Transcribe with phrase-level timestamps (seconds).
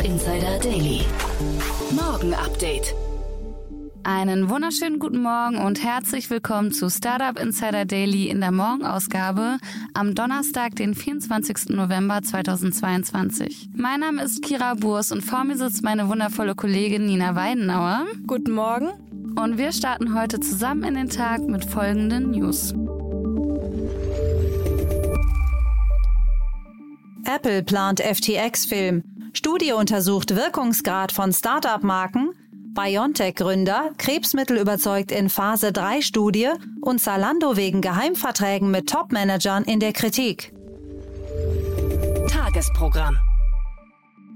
[0.00, 1.00] Startup Insider Daily.
[1.90, 2.94] Morgen Update.
[4.02, 9.58] Einen wunderschönen guten Morgen und herzlich willkommen zu Startup Insider Daily in der Morgenausgabe
[9.92, 11.68] am Donnerstag, den 24.
[11.76, 13.68] November 2022.
[13.74, 18.06] Mein Name ist Kira Burs und vor mir sitzt meine wundervolle Kollegin Nina Weidenauer.
[18.26, 18.88] Guten Morgen.
[19.36, 22.72] Und wir starten heute zusammen in den Tag mit folgenden News.
[27.26, 29.09] Apple plant FTX-Film.
[29.32, 32.30] Studie untersucht Wirkungsgrad von Startup-Marken.
[32.74, 39.92] BioNTech-Gründer, Krebsmittel überzeugt in Phase 3 Studie und Zalando wegen Geheimverträgen mit Top-Managern in der
[39.92, 40.52] Kritik.
[42.28, 43.18] Tagesprogramm.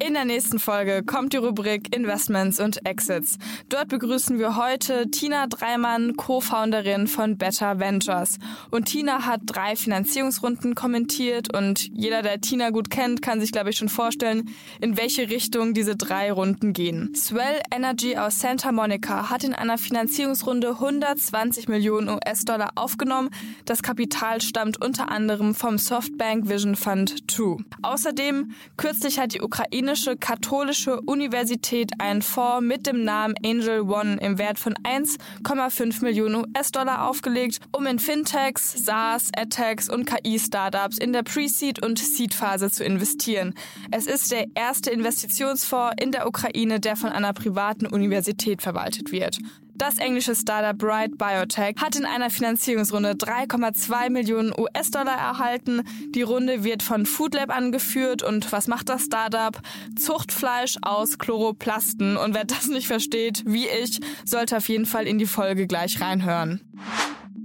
[0.00, 3.38] In der nächsten Folge kommt die Rubrik Investments und Exits.
[3.68, 8.38] Dort begrüßen wir heute Tina Dreimann, Co-Founderin von Better Ventures.
[8.72, 13.70] Und Tina hat drei Finanzierungsrunden kommentiert und jeder, der Tina gut kennt, kann sich, glaube
[13.70, 14.50] ich, schon vorstellen,
[14.80, 17.14] in welche Richtung diese drei Runden gehen.
[17.14, 23.30] Swell Energy aus Santa Monica hat in einer Finanzierungsrunde 120 Millionen US-Dollar aufgenommen.
[23.64, 27.58] Das Kapital stammt unter anderem vom Softbank Vision Fund 2.
[27.82, 34.16] Außerdem kürzlich hat die Ukraine ukrainische katholische Universität einen Fonds mit dem Namen Angel One
[34.22, 41.12] im Wert von 1,5 Millionen US-Dollar aufgelegt, um in Fintechs, SaaS, AdTechs und KI-Startups in
[41.12, 43.52] der Pre-Seed- und Seed-Phase zu investieren.
[43.90, 49.38] Es ist der erste Investitionsfonds in der Ukraine, der von einer privaten Universität verwaltet wird.
[49.76, 55.82] Das englische Startup Bright Biotech hat in einer Finanzierungsrunde 3,2 Millionen US-Dollar erhalten.
[56.14, 59.60] Die Runde wird von Foodlab angeführt und was macht das Startup?
[59.98, 62.16] Zuchtfleisch aus Chloroplasten.
[62.16, 66.00] Und wer das nicht versteht, wie ich, sollte auf jeden Fall in die Folge gleich
[66.00, 66.60] reinhören.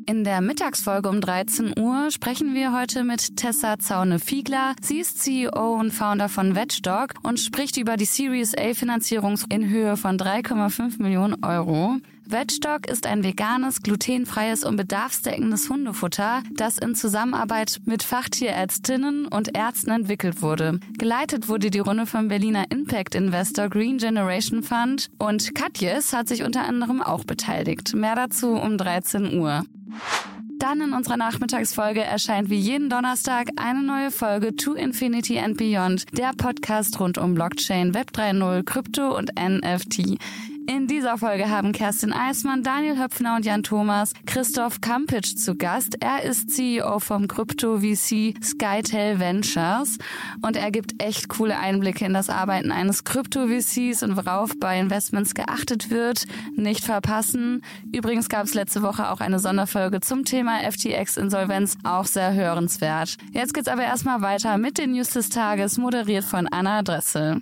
[0.05, 4.73] In der Mittagsfolge um 13 Uhr sprechen wir heute mit Tessa Zaune-Fiegler.
[4.81, 9.69] Sie ist CEO und Founder von Vetstock und spricht über die Series A Finanzierung in
[9.69, 11.97] Höhe von 3,5 Millionen Euro.
[12.29, 19.89] Vetstock ist ein veganes, glutenfreies und bedarfsdeckendes Hundefutter, das in Zusammenarbeit mit Fachtierärztinnen und Ärzten
[19.89, 20.79] entwickelt wurde.
[20.99, 26.43] Geleitet wurde die Runde vom Berliner Impact Investor Green Generation Fund und Katjes hat sich
[26.43, 27.95] unter anderem auch beteiligt.
[27.95, 29.63] Mehr dazu um 13 Uhr.
[30.59, 36.05] Dann in unserer Nachmittagsfolge erscheint wie jeden Donnerstag eine neue Folge To Infinity and Beyond,
[36.17, 40.19] der Podcast rund um Blockchain, Web 3.0, Krypto und NFT.
[40.69, 45.95] In dieser Folge haben Kerstin Eismann, Daniel Höpfner und Jan Thomas Christoph Kampitsch zu Gast.
[45.99, 49.97] Er ist CEO vom Krypto-VC Skytel Ventures
[50.43, 55.33] und er gibt echt coole Einblicke in das Arbeiten eines Krypto-VCs und worauf bei Investments
[55.33, 56.25] geachtet wird.
[56.55, 57.63] Nicht verpassen.
[57.91, 63.17] Übrigens gab es letzte Woche auch eine Sonderfolge zum Thema FTX-Insolvenz, auch sehr hörenswert.
[63.31, 67.41] Jetzt geht's aber erstmal weiter mit den News des Tages, moderiert von Anna Dressel.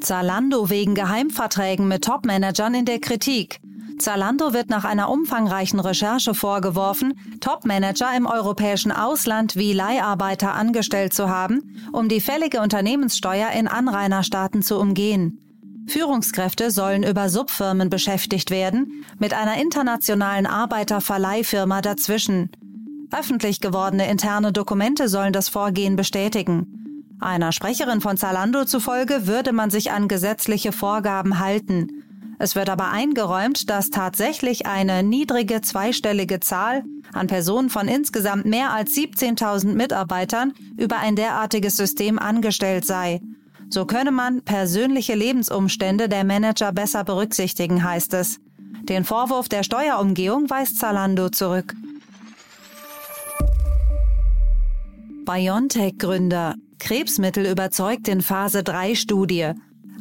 [0.00, 3.60] Zalando wegen Geheimverträgen mit Topmanagern in der Kritik.
[3.98, 11.28] Zalando wird nach einer umfangreichen Recherche vorgeworfen, Topmanager im europäischen Ausland wie Leiharbeiter angestellt zu
[11.28, 15.40] haben, um die fällige Unternehmenssteuer in Anrainerstaaten zu umgehen.
[15.88, 22.50] Führungskräfte sollen über Subfirmen beschäftigt werden, mit einer internationalen Arbeiterverleihfirma dazwischen.
[23.10, 26.87] Öffentlich gewordene interne Dokumente sollen das Vorgehen bestätigen.
[27.20, 32.04] Einer Sprecherin von Zalando zufolge würde man sich an gesetzliche Vorgaben halten.
[32.38, 38.72] Es wird aber eingeräumt, dass tatsächlich eine niedrige zweistellige Zahl an Personen von insgesamt mehr
[38.72, 43.20] als 17.000 Mitarbeitern über ein derartiges System angestellt sei.
[43.68, 48.38] So könne man persönliche Lebensumstände der Manager besser berücksichtigen, heißt es.
[48.84, 51.74] Den Vorwurf der Steuerumgehung weist Zalando zurück.
[55.26, 56.54] BioNTech-Gründer.
[56.78, 59.52] Krebsmittel überzeugt in Phase 3 Studie.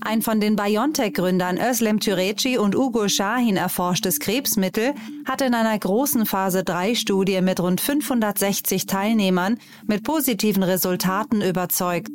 [0.01, 4.93] Ein von den BioNTech-Gründern Özlem Türeci und Ugo Shahin erforschtes Krebsmittel
[5.25, 12.09] hat in einer großen Phase 3 Studie mit rund 560 Teilnehmern mit positiven Resultaten überzeugt.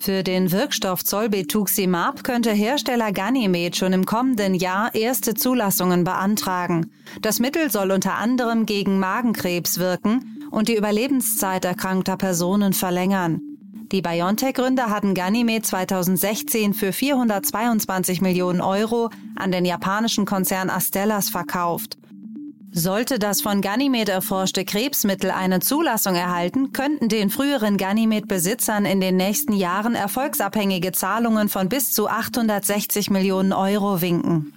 [0.00, 6.92] Für den Wirkstoff Zolbetuximab könnte Hersteller Ganymed schon im kommenden Jahr erste Zulassungen beantragen.
[7.20, 13.47] Das Mittel soll unter anderem gegen Magenkrebs wirken und die Überlebenszeit erkrankter Personen verlängern.
[13.90, 21.96] Die BioNTech-Gründer hatten Ganymed 2016 für 422 Millionen Euro an den japanischen Konzern Astellas verkauft.
[22.70, 29.16] Sollte das von Ganymed erforschte Krebsmittel eine Zulassung erhalten, könnten den früheren Ganymed-Besitzern in den
[29.16, 34.52] nächsten Jahren erfolgsabhängige Zahlungen von bis zu 860 Millionen Euro winken.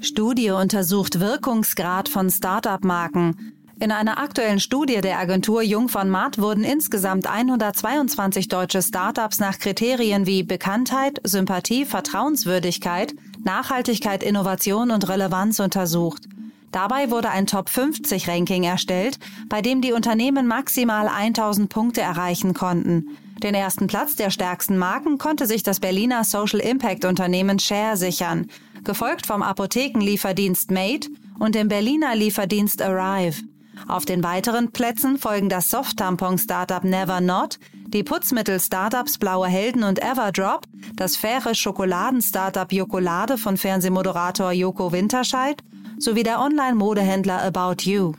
[0.00, 3.53] Studie untersucht Wirkungsgrad von Start-up-Marken.
[3.80, 9.58] In einer aktuellen Studie der Agentur Jung von Matt wurden insgesamt 122 deutsche Startups nach
[9.58, 16.22] Kriterien wie Bekanntheit, Sympathie, Vertrauenswürdigkeit, Nachhaltigkeit, Innovation und Relevanz untersucht.
[16.70, 19.18] Dabei wurde ein Top 50 Ranking erstellt,
[19.48, 23.16] bei dem die Unternehmen maximal 1000 Punkte erreichen konnten.
[23.42, 28.46] Den ersten Platz der stärksten Marken konnte sich das Berliner Social Impact Unternehmen Share sichern,
[28.84, 33.42] gefolgt vom Apothekenlieferdienst Made und dem Berliner Lieferdienst Arrive.
[33.88, 40.66] Auf den weiteren Plätzen folgen das Soft-Tampon-Startup Never Not, die Putzmittel-Startups Blaue Helden und Everdrop,
[40.96, 45.62] das faire Schokoladen-Startup Jokolade von Fernsehmoderator Joko Winterscheid
[45.98, 48.12] sowie der Online-Modehändler About You.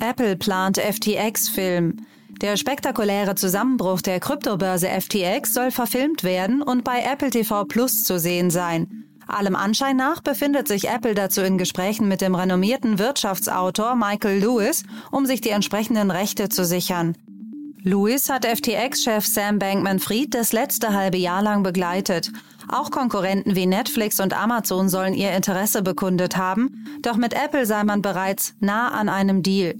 [0.00, 1.96] Apple plant FTX-Film.
[2.42, 8.18] Der spektakuläre Zusammenbruch der Kryptobörse FTX soll verfilmt werden und bei Apple TV Plus zu
[8.18, 9.05] sehen sein.
[9.26, 14.84] Allem Anschein nach befindet sich Apple dazu in Gesprächen mit dem renommierten Wirtschaftsautor Michael Lewis,
[15.10, 17.16] um sich die entsprechenden Rechte zu sichern.
[17.82, 22.32] Lewis hat FTX-Chef Sam Bankman-Fried das letzte halbe Jahr lang begleitet.
[22.68, 27.84] Auch Konkurrenten wie Netflix und Amazon sollen ihr Interesse bekundet haben, doch mit Apple sei
[27.84, 29.76] man bereits nah an einem Deal.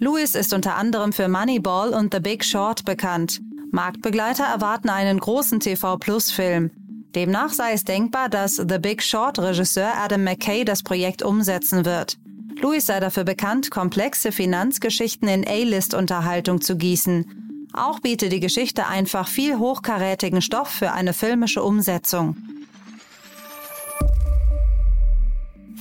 [0.00, 3.40] Lewis ist unter anderem für Moneyball und The Big Short bekannt.
[3.70, 6.70] Marktbegleiter erwarten einen großen TV-Plus-Film.
[7.14, 12.18] Demnach sei es denkbar, dass The Big Short-Regisseur Adam McKay das Projekt umsetzen wird.
[12.60, 17.68] Louis sei dafür bekannt, komplexe Finanzgeschichten in A-List-Unterhaltung zu gießen.
[17.74, 22.36] Auch biete die Geschichte einfach viel hochkarätigen Stoff für eine filmische Umsetzung.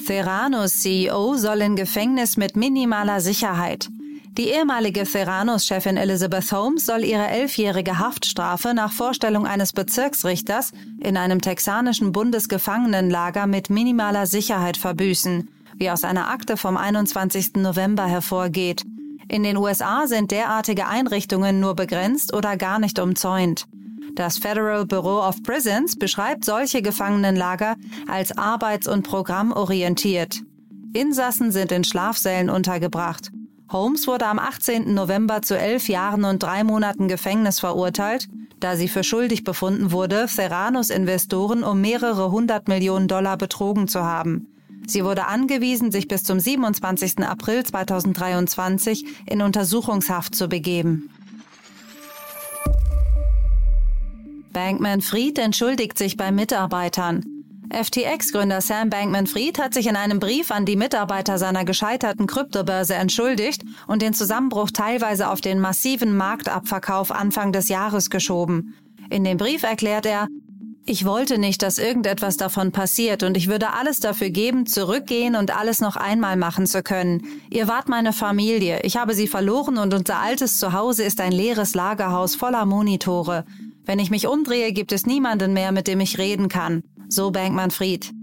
[0.05, 3.89] Theranos CEO soll in Gefängnis mit minimaler Sicherheit.
[4.37, 11.41] Die ehemalige Theranos-Chefin Elizabeth Holmes soll ihre elfjährige Haftstrafe nach Vorstellung eines Bezirksrichters in einem
[11.41, 17.55] texanischen Bundesgefangenenlager mit minimaler Sicherheit verbüßen, wie aus einer Akte vom 21.
[17.57, 18.83] November hervorgeht.
[19.27, 23.65] In den USA sind derartige Einrichtungen nur begrenzt oder gar nicht umzäunt.
[24.15, 27.75] Das Federal Bureau of Prisons beschreibt solche Gefangenenlager
[28.07, 30.41] als arbeits- und programmorientiert.
[30.93, 33.31] Insassen sind in Schlafsälen untergebracht.
[33.71, 34.93] Holmes wurde am 18.
[34.93, 38.27] November zu elf Jahren und drei Monaten Gefängnis verurteilt,
[38.59, 44.03] da sie für schuldig befunden wurde, Theranos Investoren um mehrere hundert Millionen Dollar betrogen zu
[44.03, 44.47] haben.
[44.87, 47.19] Sie wurde angewiesen, sich bis zum 27.
[47.19, 51.09] April 2023 in Untersuchungshaft zu begeben.
[54.51, 57.30] Bankman Fried entschuldigt sich bei Mitarbeitern.
[57.71, 63.63] FTX-Gründer Sam Bankman-Fried hat sich in einem Brief an die Mitarbeiter seiner gescheiterten Kryptobörse entschuldigt
[63.87, 68.75] und den Zusammenbruch teilweise auf den massiven Marktabverkauf Anfang des Jahres geschoben.
[69.09, 70.27] In dem Brief erklärt er,
[70.85, 75.55] ich wollte nicht, dass irgendetwas davon passiert und ich würde alles dafür geben, zurückgehen und
[75.55, 77.21] alles noch einmal machen zu können.
[77.49, 81.75] Ihr wart meine Familie, ich habe sie verloren und unser altes Zuhause ist ein leeres
[81.75, 83.45] Lagerhaus voller Monitore.
[83.85, 88.13] Wenn ich mich umdrehe, gibt es niemanden mehr, mit dem ich reden kann so Bankman-Fried.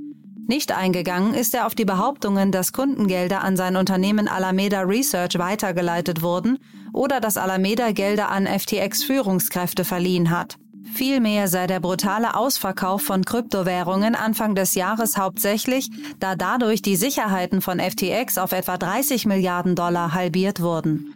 [0.47, 6.23] Nicht eingegangen ist er auf die Behauptungen, dass Kundengelder an sein Unternehmen Alameda Research weitergeleitet
[6.23, 6.59] wurden
[6.95, 10.57] oder dass Alameda Gelder an FTX-Führungskräfte verliehen hat.
[10.95, 17.61] Vielmehr sei der brutale Ausverkauf von Kryptowährungen Anfang des Jahres hauptsächlich, da dadurch die Sicherheiten
[17.61, 21.15] von FTX auf etwa 30 Milliarden Dollar halbiert wurden.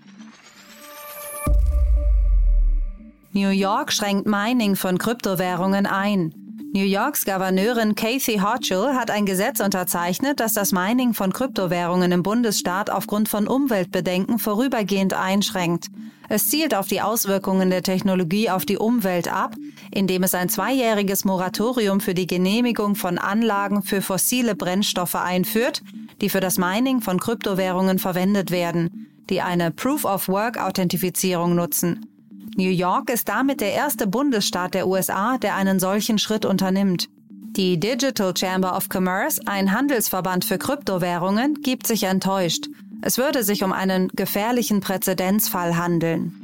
[3.32, 6.41] New York schränkt Mining von Kryptowährungen ein.
[6.74, 12.22] New Yorks Gouverneurin Kathy Hochul hat ein Gesetz unterzeichnet, das das Mining von Kryptowährungen im
[12.22, 15.88] Bundesstaat aufgrund von Umweltbedenken vorübergehend einschränkt.
[16.30, 19.54] Es zielt auf die Auswirkungen der Technologie auf die Umwelt ab,
[19.90, 25.82] indem es ein zweijähriges Moratorium für die Genehmigung von Anlagen für fossile Brennstoffe einführt,
[26.22, 32.11] die für das Mining von Kryptowährungen verwendet werden, die eine Proof-of-Work-Authentifizierung nutzen.
[32.56, 37.08] New York ist damit der erste Bundesstaat der USA, der einen solchen Schritt unternimmt.
[37.56, 42.68] Die Digital Chamber of Commerce, ein Handelsverband für Kryptowährungen, gibt sich enttäuscht.
[43.00, 46.42] Es würde sich um einen gefährlichen Präzedenzfall handeln.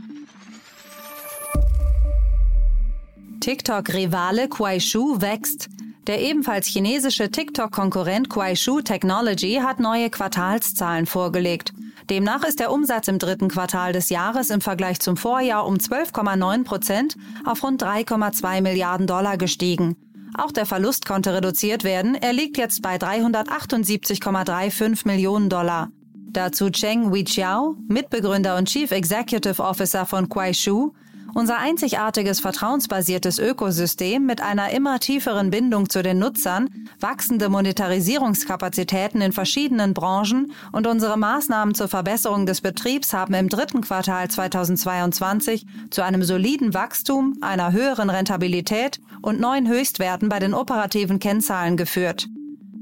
[3.41, 5.69] TikTok-Rivale Kuaishu wächst.
[6.07, 11.73] Der ebenfalls chinesische TikTok-Konkurrent Kuaishu Technology hat neue Quartalszahlen vorgelegt.
[12.11, 16.65] Demnach ist der Umsatz im dritten Quartal des Jahres im Vergleich zum Vorjahr um 12,9
[16.65, 19.95] Prozent auf rund 3,2 Milliarden Dollar gestiegen.
[20.35, 22.15] Auch der Verlust konnte reduziert werden.
[22.15, 25.91] Er liegt jetzt bei 378,35 Millionen Dollar.
[26.15, 30.95] Dazu Cheng Weiqiao, Mitbegründer und Chief Executive Officer von Kuaishu,
[31.35, 36.69] unser einzigartiges vertrauensbasiertes Ökosystem mit einer immer tieferen Bindung zu den Nutzern,
[37.01, 43.81] wachsende Monetarisierungskapazitäten in verschiedenen Branchen und unsere Maßnahmen zur Verbesserung des Betriebs haben im dritten
[43.81, 51.19] Quartal 2022 zu einem soliden Wachstum, einer höheren Rentabilität und neuen Höchstwerten bei den operativen
[51.19, 52.29] Kennzahlen geführt.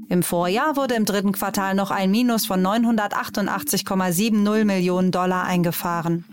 [0.09, 6.23] Im Vorjahr wurde im dritten Quartal noch ein Minus von 988,70 Millionen Dollar eingefahren.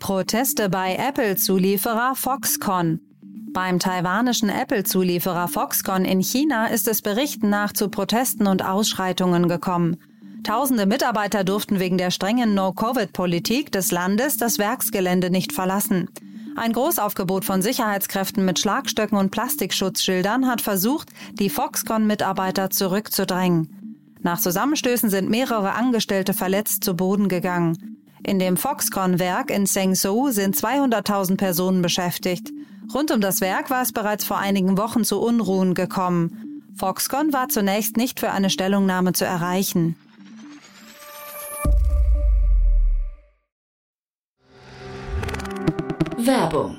[0.00, 3.00] Proteste bei Apple-Zulieferer Foxconn.
[3.52, 9.98] Beim taiwanischen Apple-Zulieferer Foxconn in China ist es Berichten nach zu Protesten und Ausschreitungen gekommen.
[10.42, 16.08] Tausende Mitarbeiter durften wegen der strengen No-Covid-Politik des Landes das Werksgelände nicht verlassen.
[16.56, 24.16] Ein Großaufgebot von Sicherheitskräften mit Schlagstöcken und Plastikschutzschildern hat versucht, die Foxconn-Mitarbeiter zurückzudrängen.
[24.22, 27.99] Nach Zusammenstößen sind mehrere Angestellte verletzt zu Boden gegangen.
[28.22, 32.50] In dem Foxconn-Werk in Zhengzhou sind 200.000 Personen beschäftigt.
[32.94, 36.62] Rund um das Werk war es bereits vor einigen Wochen zu Unruhen gekommen.
[36.76, 39.96] Foxconn war zunächst nicht für eine Stellungnahme zu erreichen.
[46.16, 46.78] Werbung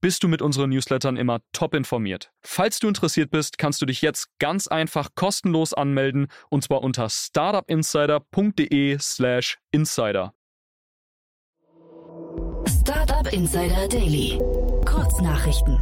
[0.00, 2.30] bist du mit unseren Newslettern immer top informiert.
[2.42, 7.08] Falls du interessiert bist, kannst du dich jetzt ganz einfach kostenlos anmelden und zwar unter
[7.08, 10.34] startupinsider.de/slash insider.
[12.68, 14.38] Startup Insider Daily.
[14.84, 15.80] Kurznachrichten.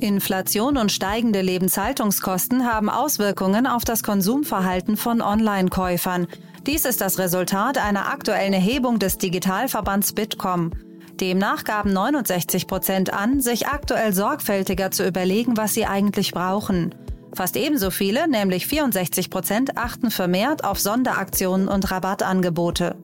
[0.00, 6.26] Inflation und steigende Lebenshaltungskosten haben Auswirkungen auf das Konsumverhalten von Online-Käufern.
[6.66, 10.72] Dies ist das Resultat einer aktuellen Erhebung des Digitalverbands Bitkom.
[11.20, 16.94] Demnach gaben 69 Prozent an, sich aktuell sorgfältiger zu überlegen, was sie eigentlich brauchen.
[17.34, 22.96] Fast ebenso viele, nämlich 64 Prozent, achten vermehrt auf Sonderaktionen und Rabattangebote.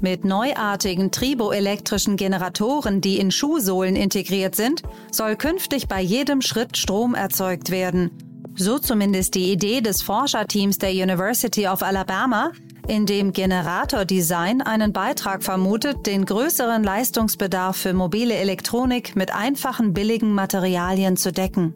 [0.00, 7.14] Mit neuartigen triboelektrischen Generatoren, die in Schuhsohlen integriert sind, soll künftig bei jedem Schritt Strom
[7.14, 8.10] erzeugt werden.
[8.56, 12.52] So zumindest die Idee des Forscherteams der University of Alabama,
[12.88, 20.32] in dem Generatordesign einen Beitrag vermutet, den größeren Leistungsbedarf für mobile Elektronik mit einfachen billigen
[20.32, 21.74] Materialien zu decken.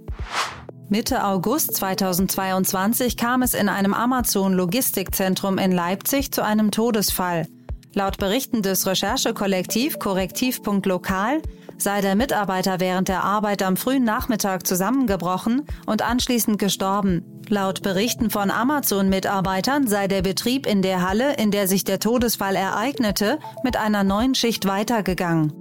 [0.89, 7.47] Mitte August 2022 kam es in einem Amazon-Logistikzentrum in Leipzig zu einem Todesfall.
[7.95, 11.43] Laut Berichten des Recherchekollektiv Korrektiv.lokal
[11.83, 17.43] sei der Mitarbeiter während der Arbeit am frühen Nachmittag zusammengebrochen und anschließend gestorben.
[17.49, 22.57] Laut Berichten von Amazon-Mitarbeitern sei der Betrieb in der Halle, in der sich der Todesfall
[22.57, 25.53] ereignete, mit einer neuen Schicht weitergegangen.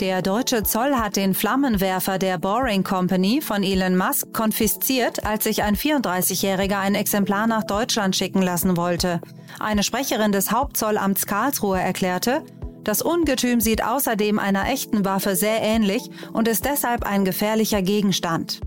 [0.00, 5.62] Der deutsche Zoll hat den Flammenwerfer der Boring Company von Elon Musk konfisziert, als sich
[5.62, 9.20] ein 34-Jähriger ein Exemplar nach Deutschland schicken lassen wollte.
[9.60, 12.42] Eine Sprecherin des Hauptzollamts Karlsruhe erklärte,
[12.84, 18.60] das Ungetüm sieht außerdem einer echten Waffe sehr ähnlich und ist deshalb ein gefährlicher Gegenstand.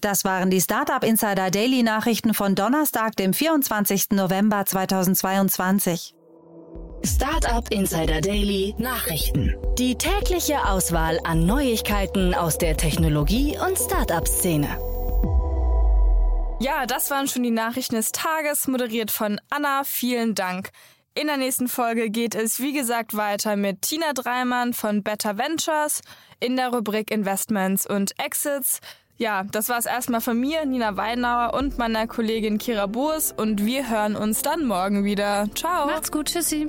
[0.00, 4.10] Das waren die Startup Insider Daily Nachrichten von Donnerstag, dem 24.
[4.10, 6.14] November 2022.
[7.04, 9.54] Startup Insider Daily Nachrichten.
[9.78, 14.68] Die tägliche Auswahl an Neuigkeiten aus der Technologie- und Startup-Szene.
[16.60, 19.82] Ja, das waren schon die Nachrichten des Tages, moderiert von Anna.
[19.84, 20.70] Vielen Dank.
[21.16, 26.00] In der nächsten Folge geht es, wie gesagt, weiter mit Tina Dreimann von Better Ventures
[26.40, 28.80] in der Rubrik Investments und Exits.
[29.16, 33.64] Ja, das war es erstmal von mir, Nina Weinauer und meiner Kollegin Kira Boers und
[33.64, 35.48] wir hören uns dann morgen wieder.
[35.54, 35.86] Ciao.
[35.86, 36.68] Macht's gut, tschüssi.